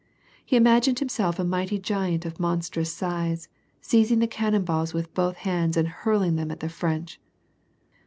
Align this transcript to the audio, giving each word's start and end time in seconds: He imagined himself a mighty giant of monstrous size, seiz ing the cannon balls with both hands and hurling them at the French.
He 0.43 0.55
imagined 0.55 0.97
himself 0.97 1.37
a 1.37 1.43
mighty 1.43 1.77
giant 1.77 2.25
of 2.25 2.39
monstrous 2.39 2.91
size, 2.91 3.49
seiz 3.83 4.09
ing 4.11 4.17
the 4.17 4.25
cannon 4.25 4.63
balls 4.65 4.95
with 4.95 5.13
both 5.13 5.35
hands 5.35 5.77
and 5.77 5.87
hurling 5.87 6.37
them 6.37 6.49
at 6.49 6.59
the 6.59 6.69
French. 6.69 7.21